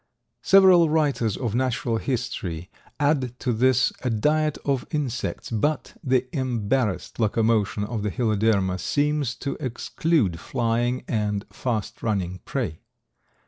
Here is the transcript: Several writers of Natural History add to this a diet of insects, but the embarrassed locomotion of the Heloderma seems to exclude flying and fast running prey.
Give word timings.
Several 0.41 0.89
writers 0.89 1.37
of 1.37 1.53
Natural 1.53 1.97
History 1.97 2.71
add 2.99 3.37
to 3.37 3.53
this 3.53 3.93
a 4.01 4.09
diet 4.09 4.57
of 4.65 4.87
insects, 4.89 5.51
but 5.51 5.93
the 6.03 6.27
embarrassed 6.35 7.19
locomotion 7.19 7.83
of 7.83 8.01
the 8.01 8.09
Heloderma 8.09 8.79
seems 8.79 9.35
to 9.35 9.57
exclude 9.59 10.39
flying 10.39 11.03
and 11.07 11.45
fast 11.51 12.01
running 12.01 12.39
prey. 12.45 12.79